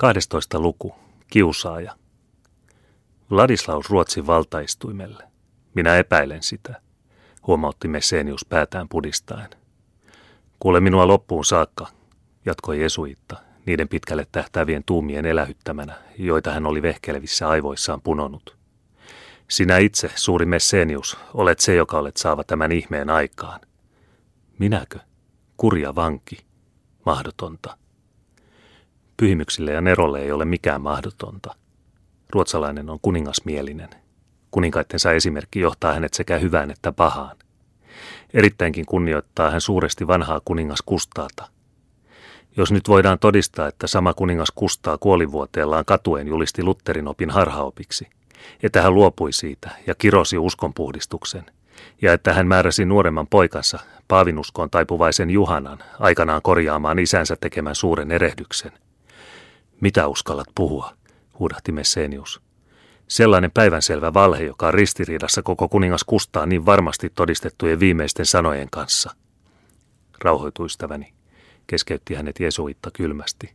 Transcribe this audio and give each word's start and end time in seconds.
12. 0.00 0.60
luku. 0.60 0.94
Kiusaaja. 1.30 1.96
Vladislaus 3.30 3.90
Ruotsin 3.90 4.26
valtaistuimelle. 4.26 5.24
Minä 5.74 5.96
epäilen 5.96 6.42
sitä, 6.42 6.80
huomautti 7.46 7.88
Messenius 7.88 8.44
päätään 8.44 8.88
pudistaen. 8.88 9.50
Kuule 10.60 10.80
minua 10.80 11.06
loppuun 11.06 11.44
saakka, 11.44 11.86
jatkoi 12.46 12.82
Jesuitta, 12.82 13.36
niiden 13.66 13.88
pitkälle 13.88 14.26
tähtävien 14.32 14.84
tuumien 14.86 15.26
elähyttämänä, 15.26 15.94
joita 16.18 16.52
hän 16.52 16.66
oli 16.66 16.82
vehkelevissä 16.82 17.48
aivoissaan 17.48 18.00
punonut. 18.00 18.56
Sinä 19.48 19.78
itse, 19.78 20.10
suuri 20.14 20.46
Messenius, 20.46 21.16
olet 21.34 21.58
se, 21.58 21.74
joka 21.74 21.98
olet 21.98 22.16
saava 22.16 22.44
tämän 22.44 22.72
ihmeen 22.72 23.10
aikaan. 23.10 23.60
Minäkö? 24.58 24.98
Kurja 25.56 25.94
vanki. 25.94 26.38
Mahdotonta. 27.06 27.79
Pyhimyksille 29.20 29.72
ja 29.72 29.80
Nerolle 29.80 30.20
ei 30.20 30.32
ole 30.32 30.44
mikään 30.44 30.80
mahdotonta. 30.80 31.54
Ruotsalainen 32.30 32.90
on 32.90 32.98
kuningasmielinen. 33.02 33.88
Kuninkaittensa 34.50 35.12
esimerkki 35.12 35.60
johtaa 35.60 35.94
hänet 35.94 36.14
sekä 36.14 36.38
hyvään 36.38 36.70
että 36.70 36.92
pahaan. 36.92 37.36
Erittäinkin 38.34 38.86
kunnioittaa 38.86 39.50
hän 39.50 39.60
suuresti 39.60 40.06
vanhaa 40.06 40.40
kuningas 40.44 40.82
Kustaata. 40.86 41.48
Jos 42.56 42.72
nyt 42.72 42.88
voidaan 42.88 43.18
todistaa, 43.18 43.68
että 43.68 43.86
sama 43.86 44.14
kuningas 44.14 44.50
Kustaa 44.54 44.98
kuolivuoteellaan 44.98 45.84
katuen 45.84 46.28
julisti 46.28 46.62
Lutterin 46.62 47.08
opin 47.08 47.30
harhaopiksi, 47.30 48.08
että 48.62 48.82
hän 48.82 48.94
luopui 48.94 49.32
siitä 49.32 49.70
ja 49.86 49.94
kirosi 49.94 50.38
uskonpuhdistuksen, 50.38 51.46
ja 52.02 52.12
että 52.12 52.34
hän 52.34 52.46
määräsi 52.46 52.84
nuoremman 52.84 53.26
poikansa, 53.26 53.78
paavinuskoon 54.08 54.70
taipuvaisen 54.70 55.30
Juhanan, 55.30 55.78
aikanaan 55.98 56.42
korjaamaan 56.42 56.98
isänsä 56.98 57.36
tekemän 57.40 57.74
suuren 57.74 58.10
erehdyksen– 58.10 58.72
mitä 59.80 60.08
uskallat 60.08 60.48
puhua, 60.54 60.92
huudahti 61.38 61.72
Messenius. 61.72 62.40
Sellainen 63.08 63.50
päivänselvä 63.50 64.14
valhe, 64.14 64.44
joka 64.44 64.66
on 64.66 64.74
ristiriidassa 64.74 65.42
koko 65.42 65.68
kuningas 65.68 66.04
Kustaa 66.04 66.46
niin 66.46 66.66
varmasti 66.66 67.10
todistettujen 67.14 67.80
viimeisten 67.80 68.26
sanojen 68.26 68.68
kanssa. 68.70 69.10
Rauhoitu 70.24 70.64
ystäväni, 70.64 71.12
keskeytti 71.66 72.14
hänet 72.14 72.40
Jesuitta 72.40 72.90
kylmästi. 72.90 73.54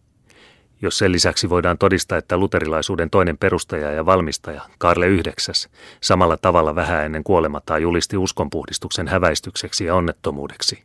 Jos 0.81 0.97
sen 0.97 1.11
lisäksi 1.11 1.49
voidaan 1.49 1.77
todistaa, 1.77 2.17
että 2.17 2.37
luterilaisuuden 2.37 3.09
toinen 3.09 3.37
perustaja 3.37 3.91
ja 3.91 4.05
valmistaja, 4.05 4.61
Karle 4.77 5.07
IX, 5.13 5.67
samalla 6.01 6.37
tavalla 6.37 6.75
vähän 6.75 7.05
ennen 7.05 7.23
kuolemataan 7.23 7.81
julisti 7.81 8.17
uskonpuhdistuksen 8.17 9.07
häväistykseksi 9.07 9.85
ja 9.85 9.95
onnettomuudeksi. 9.95 10.83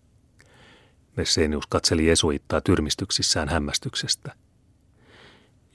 Messenius 1.16 1.66
katseli 1.66 2.06
Jesuittaa 2.06 2.60
tyrmistyksissään 2.60 3.48
hämmästyksestä. 3.48 4.32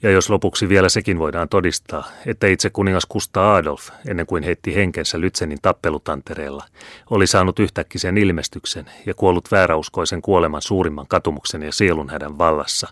Ja 0.02 0.10
jos 0.10 0.30
lopuksi 0.30 0.68
vielä 0.68 0.88
sekin 0.88 1.18
voidaan 1.18 1.48
todistaa, 1.48 2.04
että 2.26 2.46
itse 2.46 2.70
kuningas 2.70 3.06
Kusta 3.06 3.54
Adolf, 3.54 3.88
ennen 4.08 4.26
kuin 4.26 4.42
heitti 4.42 4.74
henkensä 4.74 5.20
Lytsenin 5.20 5.58
tappelutantereella, 5.62 6.64
oli 7.10 7.26
saanut 7.26 7.58
yhtäkkisen 7.58 8.18
ilmestyksen 8.18 8.90
ja 9.06 9.14
kuollut 9.14 9.52
vääräuskoisen 9.52 10.22
kuoleman 10.22 10.62
suurimman 10.62 11.06
katumuksen 11.08 11.62
ja 11.62 11.72
sielunhädän 11.72 12.38
vallassa. 12.38 12.88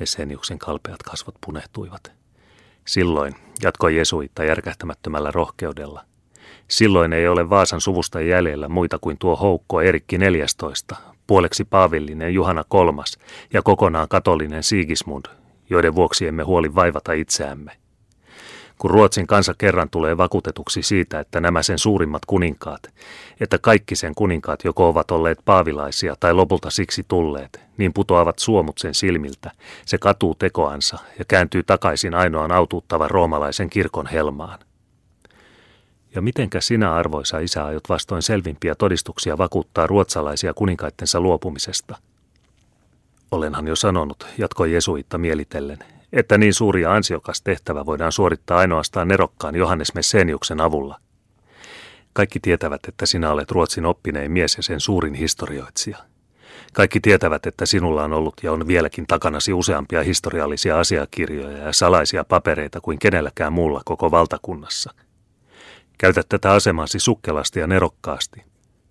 Messeniuksen 0.00 0.58
kalpeat 0.58 1.02
kasvot 1.02 1.34
punehtuivat. 1.46 2.12
Silloin, 2.84 3.34
jatkoi 3.62 3.96
Jesuitta 3.96 4.44
järkähtämättömällä 4.44 5.30
rohkeudella, 5.30 6.04
silloin 6.68 7.12
ei 7.12 7.28
ole 7.28 7.50
Vaasan 7.50 7.80
suvusta 7.80 8.20
jäljellä 8.20 8.68
muita 8.68 8.98
kuin 8.98 9.18
tuo 9.18 9.36
houkko 9.36 9.80
Erikki 9.80 10.18
14, 10.18 10.96
puoleksi 11.26 11.64
paavillinen 11.64 12.34
Juhana 12.34 12.64
kolmas 12.68 13.18
ja 13.52 13.62
kokonaan 13.62 14.08
katolinen 14.08 14.62
Sigismund, 14.62 15.24
joiden 15.70 15.94
vuoksi 15.94 16.26
emme 16.26 16.42
huoli 16.42 16.74
vaivata 16.74 17.12
itseämme. 17.12 17.72
Kun 18.78 18.90
Ruotsin 18.90 19.26
kansa 19.26 19.54
kerran 19.58 19.90
tulee 19.90 20.16
vakuutetuksi 20.16 20.82
siitä, 20.82 21.20
että 21.20 21.40
nämä 21.40 21.62
sen 21.62 21.78
suurimmat 21.78 22.24
kuninkaat, 22.26 22.82
että 23.40 23.58
kaikki 23.58 23.96
sen 23.96 24.14
kuninkaat 24.14 24.64
joko 24.64 24.88
ovat 24.88 25.10
olleet 25.10 25.38
paavilaisia 25.44 26.16
tai 26.20 26.34
lopulta 26.34 26.70
siksi 26.70 27.04
tulleet, 27.08 27.60
niin 27.76 27.92
putoavat 27.92 28.38
suomut 28.38 28.78
sen 28.78 28.94
silmiltä, 28.94 29.50
se 29.86 29.98
katuu 29.98 30.34
tekoansa 30.34 30.98
ja 31.18 31.24
kääntyy 31.24 31.62
takaisin 31.62 32.14
ainoan 32.14 32.52
autuuttavan 32.52 33.10
roomalaisen 33.10 33.70
kirkon 33.70 34.06
helmaan. 34.06 34.58
Ja 36.14 36.22
mitenkä 36.22 36.60
sinä, 36.60 36.94
arvoisa 36.94 37.38
isä, 37.38 37.64
aiot 37.64 37.88
vastoin 37.88 38.22
selvimpiä 38.22 38.74
todistuksia 38.74 39.38
vakuuttaa 39.38 39.86
ruotsalaisia 39.86 40.54
kuninkaittensa 40.54 41.20
luopumisesta– 41.20 41.96
Olenhan 43.30 43.66
jo 43.66 43.76
sanonut, 43.76 44.26
jatkoi 44.38 44.72
Jesuitta 44.72 45.18
mielitellen, 45.18 45.78
että 46.12 46.38
niin 46.38 46.54
suuri 46.54 46.82
ja 46.82 46.94
ansiokas 46.94 47.42
tehtävä 47.42 47.86
voidaan 47.86 48.12
suorittaa 48.12 48.58
ainoastaan 48.58 49.08
nerokkaan 49.08 49.54
Johannes 49.54 49.94
Messeniuksen 49.94 50.60
avulla. 50.60 50.98
Kaikki 52.12 52.40
tietävät, 52.40 52.80
että 52.88 53.06
sinä 53.06 53.30
olet 53.30 53.50
Ruotsin 53.50 53.86
oppinein 53.86 54.32
mies 54.32 54.56
ja 54.56 54.62
sen 54.62 54.80
suurin 54.80 55.14
historioitsija. 55.14 55.98
Kaikki 56.72 57.00
tietävät, 57.00 57.46
että 57.46 57.66
sinulla 57.66 58.04
on 58.04 58.12
ollut 58.12 58.34
ja 58.42 58.52
on 58.52 58.66
vieläkin 58.66 59.06
takanasi 59.06 59.52
useampia 59.52 60.02
historiallisia 60.02 60.80
asiakirjoja 60.80 61.58
ja 61.58 61.72
salaisia 61.72 62.24
papereita 62.24 62.80
kuin 62.80 62.98
kenelläkään 62.98 63.52
muulla 63.52 63.82
koko 63.84 64.10
valtakunnassa. 64.10 64.94
Käytä 65.98 66.22
tätä 66.28 66.52
asemasi 66.52 66.98
sukkelasti 66.98 67.60
ja 67.60 67.66
nerokkaasti. 67.66 68.44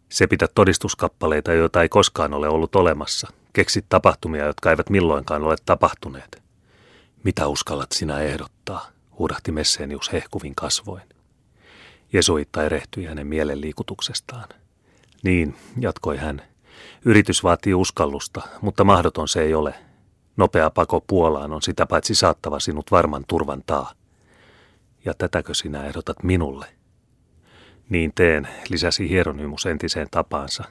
Se 0.09 0.27
pitää 0.27 0.47
todistuskappaleita, 0.55 1.53
joita 1.53 1.81
ei 1.81 1.89
koskaan 1.89 2.33
ole 2.33 2.49
ollut 2.49 2.75
olemassa, 2.75 3.27
Keksit 3.53 3.85
tapahtumia, 3.89 4.45
jotka 4.45 4.69
eivät 4.69 4.89
milloinkaan 4.89 5.43
ole 5.43 5.55
tapahtuneet. 5.65 6.43
Mitä 7.23 7.47
uskallat 7.47 7.91
sinä 7.91 8.19
ehdottaa, 8.19 8.89
huudahti 9.19 9.51
Messenius 9.51 10.13
hehkuvin 10.13 10.55
kasvoin. 10.55 11.03
Jesuitta 12.13 12.63
erehtyi 12.63 13.05
hänen 13.05 13.27
mielenliikutuksestaan. 13.27 14.49
Niin, 15.23 15.55
jatkoi 15.79 16.17
hän. 16.17 16.41
Yritys 17.05 17.43
vaatii 17.43 17.73
uskallusta, 17.73 18.41
mutta 18.61 18.83
mahdoton 18.83 19.27
se 19.27 19.41
ei 19.41 19.53
ole. 19.53 19.75
Nopea 20.37 20.69
pako 20.69 21.01
Puolaan 21.01 21.53
on 21.53 21.61
sitä 21.61 21.85
paitsi 21.85 22.15
saattava 22.15 22.59
sinut 22.59 22.91
varman 22.91 23.23
turvan 23.27 23.63
taa. 23.65 23.93
Ja 25.05 25.13
tätäkö 25.13 25.53
sinä 25.53 25.85
ehdotat 25.85 26.23
minulle? 26.23 26.65
Niin 27.89 28.11
teen, 28.15 28.47
lisäsi 28.69 29.09
Hieronymus 29.09 29.65
entiseen 29.65 30.07
tapaansa, 30.11 30.63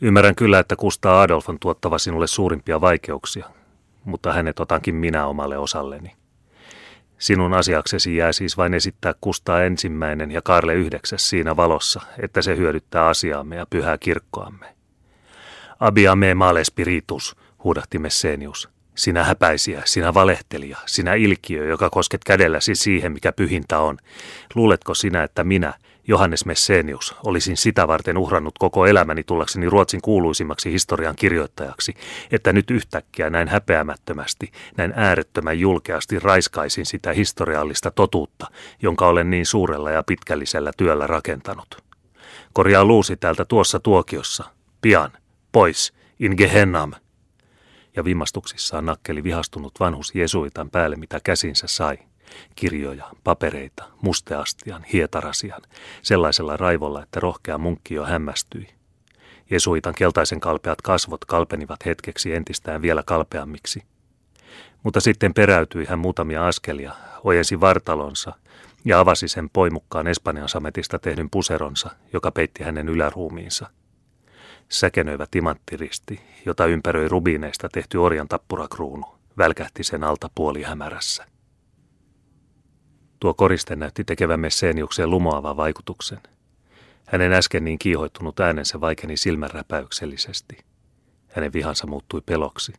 Ymmärrän 0.00 0.34
kyllä, 0.34 0.58
että 0.58 0.76
Kustaa 0.76 1.22
Adolf 1.22 1.48
on 1.48 1.58
tuottava 1.58 1.98
sinulle 1.98 2.26
suurimpia 2.26 2.80
vaikeuksia, 2.80 3.50
mutta 4.04 4.32
hänet 4.32 4.60
otankin 4.60 4.94
minä 4.94 5.26
omalle 5.26 5.58
osalleni. 5.58 6.16
Sinun 7.18 7.54
asiaksesi 7.54 8.16
jää 8.16 8.32
siis 8.32 8.56
vain 8.56 8.74
esittää 8.74 9.14
Kustaa 9.20 9.62
ensimmäinen 9.62 10.30
ja 10.30 10.42
Karle 10.42 10.74
yhdeksäs 10.74 11.30
siinä 11.30 11.56
valossa, 11.56 12.00
että 12.22 12.42
se 12.42 12.56
hyödyttää 12.56 13.06
asiaamme 13.06 13.56
ja 13.56 13.66
pyhää 13.70 13.98
kirkkoamme. 13.98 14.76
Abiame 15.80 16.34
male 16.34 16.64
spiritus, 16.64 17.36
huudahti 17.64 17.98
Messenius. 17.98 18.75
Sinä 18.96 19.24
häpäisiä, 19.24 19.82
sinä 19.84 20.14
valehtelija, 20.14 20.78
sinä 20.86 21.14
ilkiö, 21.14 21.64
joka 21.64 21.90
kosket 21.90 22.24
kädelläsi 22.24 22.74
siihen, 22.74 23.12
mikä 23.12 23.32
pyhintä 23.32 23.78
on. 23.78 23.98
Luuletko 24.54 24.94
sinä, 24.94 25.22
että 25.22 25.44
minä, 25.44 25.74
Johannes 26.08 26.46
Messenius, 26.46 27.14
olisin 27.24 27.56
sitä 27.56 27.88
varten 27.88 28.18
uhrannut 28.18 28.58
koko 28.58 28.86
elämäni 28.86 29.24
tullakseni 29.24 29.68
Ruotsin 29.68 30.00
kuuluisimmaksi 30.00 30.72
historian 30.72 31.16
kirjoittajaksi, 31.16 31.94
että 32.30 32.52
nyt 32.52 32.70
yhtäkkiä 32.70 33.30
näin 33.30 33.48
häpeämättömästi, 33.48 34.52
näin 34.76 34.92
äärettömän 34.96 35.58
julkeasti 35.58 36.18
raiskaisin 36.18 36.86
sitä 36.86 37.12
historiallista 37.12 37.90
totuutta, 37.90 38.46
jonka 38.82 39.06
olen 39.06 39.30
niin 39.30 39.46
suurella 39.46 39.90
ja 39.90 40.02
pitkällisellä 40.02 40.70
työllä 40.76 41.06
rakentanut. 41.06 41.84
Korjaa 42.52 42.84
luusi 42.84 43.16
täältä 43.16 43.44
tuossa 43.44 43.80
tuokiossa. 43.80 44.44
Pian. 44.80 45.12
Pois. 45.52 45.92
In 46.18 46.34
Gehennam. 46.36 46.92
Ja 47.96 48.04
vimastuksissaan 48.04 48.86
nakkeli 48.86 49.24
vihastunut 49.24 49.80
vanhus 49.80 50.14
Jesuitan 50.14 50.70
päälle, 50.70 50.96
mitä 50.96 51.20
käsinsä 51.24 51.66
sai 51.66 51.98
kirjoja, 52.54 53.10
papereita, 53.24 53.84
musteastian, 54.02 54.84
hietarasian, 54.92 55.62
sellaisella 56.02 56.56
raivolla, 56.56 57.02
että 57.02 57.20
rohkea 57.20 57.58
munkki 57.58 57.94
jo 57.94 58.04
hämmästyi. 58.04 58.68
Jesuitan 59.50 59.94
keltaisen 59.94 60.40
kalpeat 60.40 60.82
kasvot 60.82 61.24
kalpenivat 61.24 61.86
hetkeksi 61.86 62.34
entistään 62.34 62.82
vielä 62.82 63.02
kalpeammiksi. 63.06 63.82
Mutta 64.82 65.00
sitten 65.00 65.34
peräytyi 65.34 65.84
hän 65.84 65.98
muutamia 65.98 66.46
askelia, 66.46 66.92
ojensi 67.24 67.60
vartalonsa 67.60 68.32
ja 68.84 69.00
avasi 69.00 69.28
sen 69.28 69.50
poimukkaan 69.50 70.06
Espanjan 70.06 70.48
sametista 70.48 70.98
tehdyn 70.98 71.30
puseronsa, 71.30 71.90
joka 72.12 72.30
peitti 72.30 72.62
hänen 72.62 72.88
yläruumiinsa. 72.88 73.70
Säkenöivä 74.68 75.26
timanttiristi, 75.30 76.20
jota 76.46 76.66
ympäröi 76.66 77.08
rubiineista 77.08 77.68
tehty 77.68 77.98
orjan 77.98 78.28
tappurakruunu, 78.28 79.04
välkähti 79.38 79.84
sen 79.84 80.04
alta 80.04 80.30
puoli 80.34 80.62
hämärässä. 80.62 81.26
Tuo 83.20 83.34
koriste 83.34 83.76
näytti 83.76 84.04
tekevän 84.04 84.40
Messeniukseen 84.40 85.10
lumoavan 85.10 85.56
vaikutuksen. 85.56 86.18
Hänen 87.06 87.32
äsken 87.32 87.64
niin 87.64 87.78
kiihoittunut 87.78 88.40
äänensä 88.40 88.80
vaikeni 88.80 89.16
silmänräpäyksellisesti. 89.16 90.58
Hänen 91.28 91.52
vihansa 91.52 91.86
muuttui 91.86 92.20
peloksi. 92.26 92.72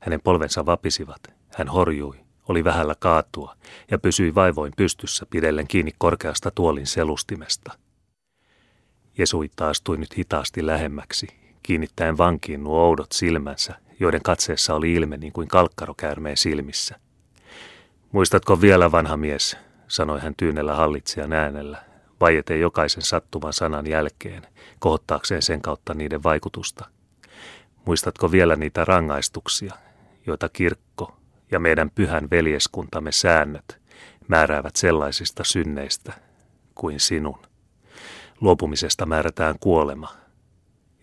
Hänen 0.00 0.20
polvensa 0.20 0.66
vapisivat, 0.66 1.22
hän 1.54 1.68
horjui, 1.68 2.20
oli 2.48 2.64
vähällä 2.64 2.94
kaatua 2.98 3.56
ja 3.90 3.98
pysyi 3.98 4.34
vaivoin 4.34 4.72
pystyssä 4.76 5.26
pidellen 5.30 5.68
kiinni 5.68 5.92
korkeasta 5.98 6.50
tuolin 6.50 6.86
selustimesta. 6.86 7.87
Jesuitta 9.18 9.68
astui 9.68 9.96
nyt 9.96 10.18
hitaasti 10.18 10.66
lähemmäksi, 10.66 11.26
kiinnittäen 11.62 12.18
vankiin 12.18 12.64
nuo 12.64 12.80
oudot 12.80 13.12
silmänsä, 13.12 13.74
joiden 14.00 14.22
katseessa 14.22 14.74
oli 14.74 14.94
ilme 14.94 15.16
niin 15.16 15.32
kuin 15.32 15.48
kalkkarokäärmeen 15.48 16.36
silmissä. 16.36 17.00
Muistatko 18.12 18.60
vielä, 18.60 18.92
vanha 18.92 19.16
mies, 19.16 19.56
sanoi 19.88 20.20
hän 20.20 20.34
tyynellä 20.36 20.74
hallitsijan 20.74 21.32
äänellä, 21.32 21.84
vaieten 22.20 22.60
jokaisen 22.60 23.02
sattuvan 23.02 23.52
sanan 23.52 23.86
jälkeen, 23.86 24.42
kohottaakseen 24.78 25.42
sen 25.42 25.62
kautta 25.62 25.94
niiden 25.94 26.22
vaikutusta. 26.22 26.84
Muistatko 27.84 28.32
vielä 28.32 28.56
niitä 28.56 28.84
rangaistuksia, 28.84 29.74
joita 30.26 30.48
kirkko 30.48 31.16
ja 31.50 31.60
meidän 31.60 31.90
pyhän 31.90 32.30
veljeskuntamme 32.30 33.12
säännöt 33.12 33.78
määräävät 34.28 34.76
sellaisista 34.76 35.44
synneistä 35.44 36.12
kuin 36.74 37.00
sinun? 37.00 37.47
Luopumisesta 38.40 39.06
määrätään 39.06 39.58
kuolema, 39.60 40.12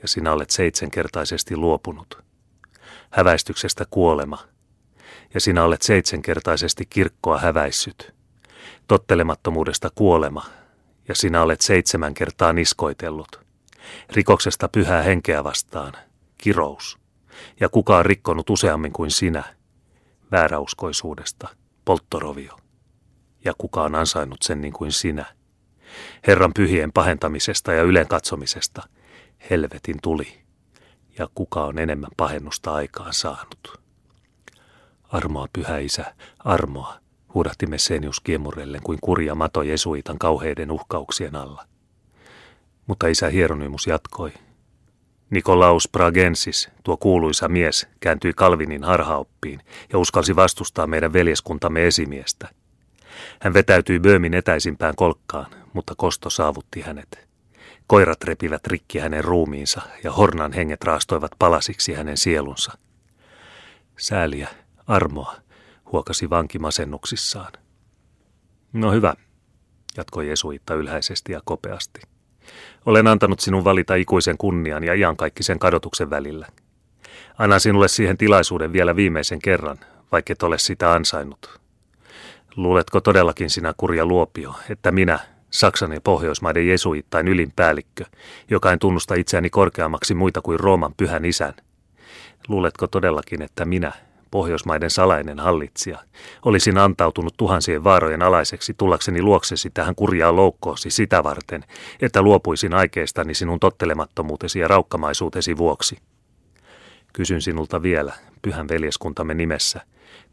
ja 0.02 0.08
sinä 0.08 0.34
olet 0.34 0.50
seitsemänkertaisesti 0.50 1.58
luopunut. 1.58 2.24
Häväistyksestä 3.10 3.86
kuolema, 3.90 4.38
ja 5.34 5.40
sinä 5.40 5.64
olet 5.64 5.82
seitsemänkertaisesti 5.82 6.86
kirkkoa 6.86 7.40
häväissyt. 7.40 8.14
Tottelemattomuudesta 8.88 9.90
kuolema, 9.96 10.46
ja 11.08 11.16
sinä 11.16 11.42
olet 11.42 11.62
seitsemän 11.62 12.14
kertaa 12.14 12.54
niskoitellut. 12.54 13.40
Rikoksesta 14.10 14.68
pyhää 14.68 15.02
henkeä 15.02 15.44
vastaan, 15.44 15.94
kirous. 16.38 16.98
Ja 17.60 17.70
kuka 17.70 17.98
on 17.98 18.06
rikkonut 18.06 18.50
useammin 18.50 18.94
kuin 18.94 19.12
sinä, 19.12 19.44
vääräuskoisuudesta, 20.32 21.48
polttorovio. 21.86 22.58
Ja 23.46 23.54
kuka 23.58 23.84
on 23.84 23.96
ansainnut 23.96 24.42
sen 24.42 24.62
niin 24.62 24.74
kuin 24.74 24.92
sinä, 24.92 25.26
Herran 26.28 26.52
pyhien 26.54 26.92
pahentamisesta 26.92 27.74
ja 27.74 27.84
ylen 27.84 28.08
katsomisesta, 28.08 28.84
helvetin 29.50 29.98
tuli. 30.04 30.28
Ja 31.18 31.28
kuka 31.36 31.64
on 31.66 31.80
enemmän 31.80 32.12
pahennusta 32.18 32.74
aikaan 32.74 33.14
saanut. 33.14 33.82
Armoa, 35.04 35.48
pyhä 35.54 35.78
isä, 35.78 36.16
armoa, 36.40 37.00
huudahti 37.34 37.66
Messenius 37.68 38.20
kiemurrellen 38.20 38.82
kuin 38.84 39.00
kurja 39.02 39.36
mato 39.36 39.62
Jesuitan 39.64 40.20
kauheiden 40.20 40.72
uhkauksien 40.72 41.36
alla. 41.36 41.66
Mutta 42.88 43.08
isä 43.08 43.30
Hieronymus 43.30 43.88
jatkoi. 43.88 44.32
Nikolaus 45.30 45.88
Pragensis, 45.88 46.70
tuo 46.84 46.98
kuuluisa 46.98 47.48
mies, 47.48 47.88
kääntyi 48.00 48.34
Kalvinin 48.34 48.84
harhaoppiin 48.84 49.60
ja 49.94 50.00
uskalsi 50.00 50.36
vastustaa 50.36 50.88
meidän 50.88 51.14
veljeskuntamme 51.14 51.88
esimiestä. 51.88 52.50
Hän 53.42 53.54
vetäytyi 53.54 54.00
Böömin 54.00 54.34
etäisimpään 54.34 54.96
kolkkaan, 54.96 55.64
mutta 55.75 55.94
kosto 55.98 56.30
saavutti 56.30 56.81
hänet. 56.81 57.27
Koirat 57.88 58.24
repivät 58.24 58.68
rikki 58.68 59.00
hänen 59.00 59.24
ruumiinsa 59.24 59.81
ja 60.04 60.12
hornan 60.12 60.54
henget 60.54 60.83
raastoivat 60.83 61.31
palasiksi 61.39 61.94
hänen 61.94 62.18
sielunsa. 62.18 62.77
Sääliä, 63.98 64.50
armoa, 64.88 65.36
huokasi 65.92 66.30
vanki 66.30 66.60
masennuksissaan. 66.60 67.51
No 68.74 68.92
hyvä, 68.92 69.13
jatkoi 69.98 70.30
Jesuitta 70.30 70.74
ylhäisesti 70.74 71.31
ja 71.31 71.42
kopeasti. 71.45 72.01
Olen 72.86 73.07
antanut 73.07 73.39
sinun 73.39 73.63
valita 73.63 73.95
ikuisen 73.95 74.38
kunnian 74.38 74.83
ja 74.83 74.94
iankaikkisen 74.94 75.60
kadotuksen 75.60 76.10
välillä. 76.10 76.48
Annan 77.38 77.60
sinulle 77.60 77.88
siihen 77.88 78.18
tilaisuuden 78.18 78.74
vielä 78.74 78.95
viimeisen 78.95 79.39
kerran, 79.42 79.77
vaikka 80.12 80.33
et 80.33 80.44
ole 80.44 80.57
sitä 80.57 80.94
ansainnut. 80.94 81.60
Luuletko 82.56 83.01
todellakin 83.01 83.50
sinä 83.50 83.74
kurja 83.77 84.06
luopio, 84.06 84.56
että 84.69 84.92
minä, 84.92 85.19
Saksan 85.56 85.92
ja 85.92 86.02
Pohjoismaiden 86.02 86.68
jesuittain 86.68 87.28
ylinpäällikkö, 87.28 88.06
joka 88.50 88.72
en 88.72 88.80
tunnusta 88.80 89.16
itseäni 89.16 89.50
korkeammaksi 89.50 90.13
muita 90.13 90.42
kuin 90.42 90.60
Rooman 90.60 90.94
pyhän 90.98 91.25
isän, 91.25 91.54
luuletko 92.48 92.88
todellakin, 92.88 93.42
että 93.42 93.66
minä, 93.66 93.92
Pohjoismaiden 94.31 94.90
salainen 94.90 95.40
hallitsija, 95.40 96.00
olisin 96.46 96.78
antautunut 96.78 97.34
tuhansien 97.38 97.84
vaarojen 97.84 98.22
alaiseksi 98.22 98.74
tullakseni 98.78 99.22
luoksesi 99.22 99.69
tähän 99.74 99.96
kurjaa 99.96 100.36
loukkoosi 100.36 100.90
sitä 100.90 101.24
varten, 101.24 101.63
että 102.01 102.22
luopuisin 102.22 102.74
aikeistani 102.74 103.34
sinun 103.34 103.60
tottelemattomuutesi 103.60 104.60
ja 104.60 104.68
raukkamaisuutesi 104.68 105.58
vuoksi. 105.58 105.98
Kysyn 107.13 107.42
sinulta 107.42 107.81
vielä, 107.81 108.13
pyhän 108.42 108.68
veljeskuntamme 108.68 109.34
nimessä, 109.34 109.81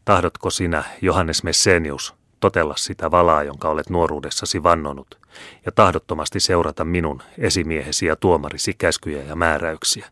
tahdotko 0.05 0.49
sinä, 0.49 0.83
Johannes 1.01 1.43
Messenius, 1.43 2.22
totella 2.43 2.75
sitä 2.77 3.11
valaa, 3.11 3.43
jonka 3.43 3.69
olet 3.69 3.89
nuoruudessasi 3.89 4.63
vannonut, 4.63 5.19
ja 5.65 5.71
tahdottomasti 5.71 6.39
seurata 6.39 6.85
minun 6.85 7.21
esimiehesi 7.37 8.05
ja 8.05 8.15
tuomarisi 8.15 8.73
käskyjä 8.77 9.23
ja 9.23 9.35
määräyksiä? 9.35 10.07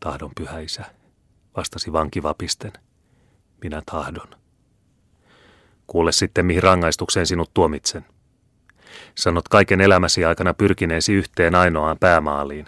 Tahdon, 0.00 0.30
pyhä 0.36 0.60
isä 0.60 0.84
vastasi 1.56 1.92
vanki 1.92 2.22
vapisten. 2.22 2.72
Minä 3.62 3.82
tahdon. 3.86 4.28
Kuule 5.86 6.12
sitten, 6.12 6.46
mihin 6.46 6.62
rangaistukseen 6.62 7.26
sinut 7.26 7.50
tuomitsen. 7.54 8.04
Sanot 9.14 9.48
kaiken 9.48 9.80
elämäsi 9.80 10.24
aikana 10.24 10.54
pyrkineesi 10.54 11.12
yhteen 11.12 11.54
ainoaan 11.54 11.96
päämaaliin, 12.00 12.66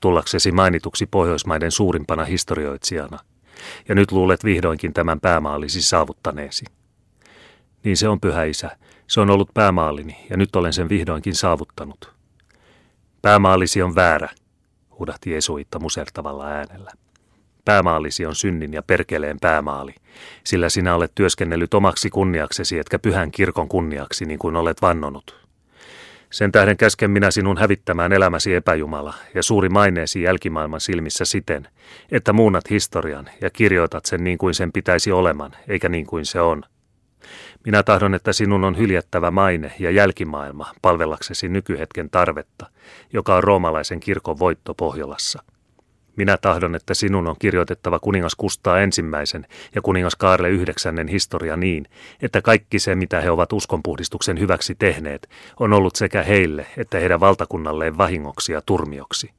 tullaksesi 0.00 0.52
mainituksi 0.52 1.06
Pohjoismaiden 1.06 1.70
suurimpana 1.70 2.24
historioitsijana, 2.24 3.18
ja 3.88 3.94
nyt 3.94 4.12
luulet 4.12 4.44
vihdoinkin 4.44 4.92
tämän 4.92 5.20
päämaalisi 5.20 5.82
saavuttaneesi. 5.82 6.64
Niin 7.84 7.96
se 7.96 8.08
on, 8.08 8.20
pyhä 8.20 8.44
isä, 8.44 8.76
se 9.06 9.20
on 9.20 9.30
ollut 9.30 9.50
päämaalini, 9.54 10.26
ja 10.30 10.36
nyt 10.36 10.56
olen 10.56 10.72
sen 10.72 10.88
vihdoinkin 10.88 11.34
saavuttanut. 11.34 12.12
Päämaalisi 13.22 13.82
on 13.82 13.94
väärä, 13.94 14.28
huudahti 14.98 15.30
Jesuitta 15.30 15.78
musertavalla 15.78 16.46
äänellä. 16.46 16.90
Päämaalisi 17.64 18.26
on 18.26 18.34
synnin 18.34 18.72
ja 18.72 18.82
perkeleen 18.82 19.36
päämaali, 19.40 19.94
sillä 20.44 20.68
sinä 20.68 20.94
olet 20.94 21.12
työskennellyt 21.14 21.74
omaksi 21.74 22.10
kunniaksesi 22.10 22.78
etkä 22.78 22.98
pyhän 22.98 23.30
kirkon 23.30 23.68
kunniaksi 23.68 24.24
niin 24.24 24.38
kuin 24.38 24.56
olet 24.56 24.82
vannonut. 24.82 25.42
Sen 26.30 26.52
tähden 26.52 26.76
käsken 26.76 27.10
minä 27.10 27.30
sinun 27.30 27.58
hävittämään 27.58 28.12
elämäsi 28.12 28.54
epäjumala 28.54 29.14
ja 29.34 29.42
suuri 29.42 29.68
maineesi 29.68 30.22
jälkimaailman 30.22 30.80
silmissä 30.80 31.24
siten, 31.24 31.68
että 32.10 32.32
muunnat 32.32 32.70
historian 32.70 33.30
ja 33.40 33.50
kirjoitat 33.50 34.04
sen 34.04 34.24
niin 34.24 34.38
kuin 34.38 34.54
sen 34.54 34.72
pitäisi 34.72 35.12
oleman, 35.12 35.52
eikä 35.68 35.88
niin 35.88 36.06
kuin 36.06 36.26
se 36.26 36.40
on. 36.40 36.62
Minä 37.64 37.82
tahdon, 37.82 38.14
että 38.14 38.32
sinun 38.32 38.64
on 38.64 38.78
hyljättävä 38.78 39.30
maine 39.30 39.72
ja 39.78 39.90
jälkimaailma 39.90 40.72
palvellaksesi 40.82 41.48
nykyhetken 41.48 42.10
tarvetta, 42.10 42.66
joka 43.12 43.36
on 43.36 43.44
roomalaisen 43.44 44.00
kirkon 44.00 44.38
voitto 44.38 44.74
Pohjolassa– 44.74 45.42
minä 46.16 46.36
tahdon, 46.36 46.74
että 46.74 46.94
sinun 46.94 47.26
on 47.26 47.36
kirjoitettava 47.38 47.98
kuningas 47.98 48.34
Kustaa 48.34 48.80
ensimmäisen 48.80 49.46
ja 49.74 49.82
kuningas 49.82 50.16
Kaarle 50.16 50.48
yhdeksännen 50.48 51.08
historia 51.08 51.56
niin, 51.56 51.86
että 52.22 52.42
kaikki 52.42 52.78
se, 52.78 52.94
mitä 52.94 53.20
he 53.20 53.30
ovat 53.30 53.52
uskonpuhdistuksen 53.52 54.40
hyväksi 54.40 54.74
tehneet, 54.74 55.28
on 55.60 55.72
ollut 55.72 55.96
sekä 55.96 56.22
heille 56.22 56.66
että 56.76 56.98
heidän 56.98 57.20
valtakunnalleen 57.20 57.98
vahingoksi 57.98 58.52
ja 58.52 58.62
turmioksi. 58.66 59.30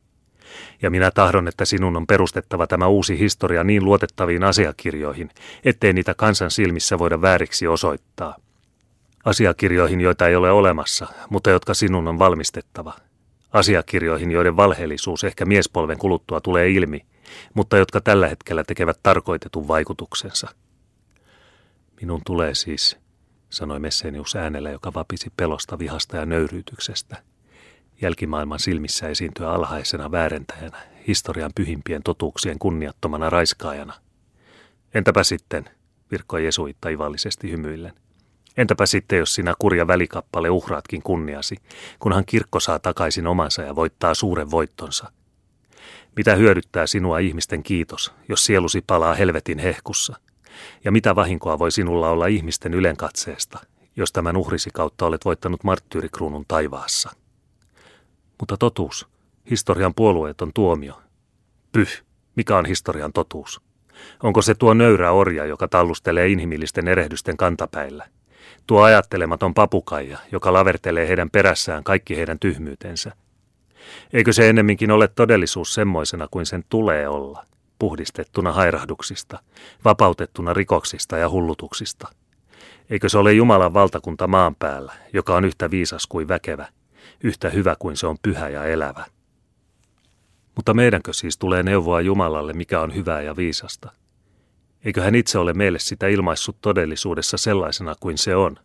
Ja 0.81 0.89
minä 0.89 1.11
tahdon, 1.11 1.47
että 1.47 1.65
sinun 1.65 1.97
on 1.97 2.07
perustettava 2.07 2.67
tämä 2.67 2.87
uusi 2.87 3.19
historia 3.19 3.63
niin 3.63 3.85
luotettaviin 3.85 4.43
asiakirjoihin, 4.43 5.29
ettei 5.65 5.93
niitä 5.93 6.13
kansan 6.13 6.51
silmissä 6.51 6.99
voida 6.99 7.21
vääriksi 7.21 7.67
osoittaa. 7.67 8.35
Asiakirjoihin, 9.25 10.01
joita 10.01 10.27
ei 10.27 10.35
ole 10.35 10.51
olemassa, 10.51 11.07
mutta 11.29 11.49
jotka 11.49 11.73
sinun 11.73 12.07
on 12.07 12.19
valmistettava– 12.19 12.93
asiakirjoihin, 13.53 14.31
joiden 14.31 14.57
valheellisuus 14.57 15.23
ehkä 15.23 15.45
miespolven 15.45 15.97
kuluttua 15.97 16.41
tulee 16.41 16.69
ilmi, 16.69 17.05
mutta 17.53 17.77
jotka 17.77 18.01
tällä 18.01 18.27
hetkellä 18.27 18.63
tekevät 18.63 18.99
tarkoitetun 19.03 19.67
vaikutuksensa. 19.67 20.47
Minun 22.01 22.21
tulee 22.25 22.55
siis, 22.55 22.97
sanoi 23.49 23.79
Messenius 23.79 24.35
äänellä, 24.35 24.69
joka 24.69 24.93
vapisi 24.93 25.33
pelosta, 25.37 25.79
vihasta 25.79 26.17
ja 26.17 26.25
nöyryytyksestä, 26.25 27.17
jälkimaailman 28.03 28.59
silmissä 28.59 29.07
esiintyä 29.07 29.51
alhaisena 29.51 30.11
väärentäjänä, 30.11 30.77
historian 31.07 31.51
pyhimpien 31.55 32.03
totuuksien 32.03 32.59
kunniattomana 32.59 33.29
raiskaajana. 33.29 33.93
Entäpä 34.93 35.23
sitten, 35.23 35.69
virkkoi 36.11 36.45
Jesuitta 36.45 36.89
ivallisesti 36.89 37.51
hymyillen. 37.51 37.93
Entäpä 38.57 38.85
sitten, 38.85 39.19
jos 39.19 39.35
sinä 39.35 39.53
kurja 39.59 39.87
välikappale 39.87 40.49
uhraatkin 40.49 41.03
kunniasi, 41.03 41.55
kunhan 41.99 42.25
kirkko 42.25 42.59
saa 42.59 42.79
takaisin 42.79 43.27
omansa 43.27 43.61
ja 43.61 43.75
voittaa 43.75 44.13
suuren 44.13 44.51
voittonsa? 44.51 45.11
Mitä 46.15 46.35
hyödyttää 46.35 46.87
sinua 46.87 47.19
ihmisten 47.19 47.63
kiitos, 47.63 48.13
jos 48.29 48.45
sielusi 48.45 48.83
palaa 48.87 49.13
helvetin 49.13 49.59
hehkussa? 49.59 50.15
Ja 50.83 50.91
mitä 50.91 51.15
vahinkoa 51.15 51.59
voi 51.59 51.71
sinulla 51.71 52.09
olla 52.09 52.27
ihmisten 52.27 52.73
ylenkatseesta, 52.73 53.59
jos 53.95 54.11
tämän 54.11 54.37
uhrisi 54.37 54.69
kautta 54.73 55.05
olet 55.05 55.25
voittanut 55.25 55.63
marttyyrikruunun 55.63 56.45
taivaassa? 56.47 57.22
Mutta 58.39 58.57
totuus, 58.57 59.07
historian 59.49 59.93
puolueeton 59.93 60.51
tuomio. 60.53 61.01
Pyh, 61.71 62.03
mikä 62.35 62.57
on 62.57 62.65
historian 62.65 63.13
totuus? 63.13 63.61
Onko 64.23 64.41
se 64.41 64.55
tuo 64.55 64.73
nöyrä 64.73 65.11
orja, 65.11 65.45
joka 65.45 65.67
tallustelee 65.67 66.27
inhimillisten 66.27 66.87
erehdysten 66.87 67.37
kantapäillä? 67.37 68.05
Tuo 68.67 68.81
ajattelematon 68.81 69.53
papukaija, 69.53 70.17
joka 70.31 70.53
lavertelee 70.53 71.07
heidän 71.07 71.29
perässään 71.29 71.83
kaikki 71.83 72.17
heidän 72.17 72.39
tyhmyytensä? 72.39 73.11
Eikö 74.13 74.33
se 74.33 74.49
ennemminkin 74.49 74.91
ole 74.91 75.07
todellisuus 75.07 75.73
semmoisena 75.73 76.27
kuin 76.31 76.45
sen 76.45 76.63
tulee 76.69 77.07
olla, 77.07 77.45
puhdistettuna 77.79 78.51
hairahduksista, 78.51 79.39
vapautettuna 79.85 80.53
rikoksista 80.53 81.17
ja 81.17 81.29
hullutuksista? 81.29 82.07
Eikö 82.89 83.09
se 83.09 83.17
ole 83.17 83.33
Jumalan 83.33 83.73
valtakunta 83.73 84.27
maan 84.27 84.55
päällä, 84.55 84.93
joka 85.13 85.35
on 85.35 85.45
yhtä 85.45 85.71
viisas 85.71 86.07
kuin 86.07 86.27
väkevä, 86.27 86.67
yhtä 87.23 87.49
hyvä 87.49 87.75
kuin 87.79 87.97
se 87.97 88.07
on 88.07 88.17
pyhä 88.21 88.49
ja 88.49 88.65
elävä? 88.65 89.05
Mutta 90.55 90.73
meidänkö 90.73 91.13
siis 91.13 91.37
tulee 91.37 91.63
neuvoa 91.63 92.01
Jumalalle, 92.01 92.53
mikä 92.53 92.81
on 92.81 92.95
hyvää 92.95 93.21
ja 93.21 93.35
viisasta? 93.35 93.91
Eikö 94.85 95.01
hän 95.01 95.15
itse 95.15 95.37
ole 95.37 95.53
meille 95.53 95.79
sitä 95.79 96.07
ilmaissut 96.07 96.57
todellisuudessa 96.61 97.37
sellaisena 97.37 97.95
kuin 97.99 98.17
se 98.17 98.35
on? 98.35 98.55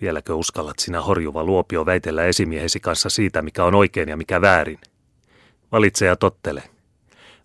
Vieläkö 0.00 0.34
uskallat 0.34 0.78
sinä 0.78 1.02
horjuva 1.02 1.44
luopio 1.44 1.86
väitellä 1.86 2.24
esimiehesi 2.24 2.80
kanssa 2.80 3.10
siitä, 3.10 3.42
mikä 3.42 3.64
on 3.64 3.74
oikein 3.74 4.08
ja 4.08 4.16
mikä 4.16 4.40
väärin? 4.40 4.78
Valitse 5.72 6.06
ja 6.06 6.16
tottele. 6.16 6.62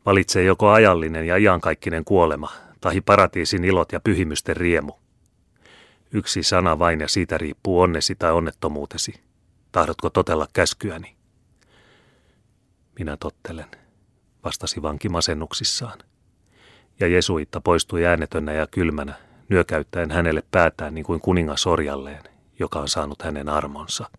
Valitse 0.06 0.44
joko 0.44 0.70
ajallinen 0.70 1.28
ja 1.28 1.38
iankaikkinen 1.38 2.06
kuolema, 2.06 2.52
tahi 2.82 3.02
paratiisin 3.02 3.64
ilot 3.64 3.92
ja 3.92 4.00
pyhimysten 4.00 4.58
riemu. 4.58 4.92
Yksi 6.12 6.44
sana 6.44 6.80
vain 6.80 7.00
ja 7.00 7.08
siitä 7.08 7.38
riippuu 7.38 7.82
onnesi 7.82 8.16
tai 8.16 8.32
onnettomuutesi. 8.32 9.25
Tahdotko 9.76 10.10
totella 10.10 10.48
käskyäni? 10.54 11.16
Minä 13.00 13.18
tottelen, 13.18 13.72
vastasi 14.44 14.82
vanki 14.82 15.10
masennuksissaan. 15.10 16.00
Ja 17.00 17.08
Jesuitta 17.08 17.62
poistui 17.62 18.06
äänetönnä 18.06 18.54
ja 18.54 18.68
kylmänä, 18.68 19.14
nyökäyttäen 19.50 20.12
hänelle 20.12 20.44
päätään 20.52 20.94
niin 20.94 21.04
kuin 21.06 21.22
kuningas 21.22 21.68
orjalleen, 21.68 22.24
joka 22.60 22.80
on 22.80 22.90
saanut 22.90 23.22
hänen 23.22 23.50
armonsa. 23.50 24.10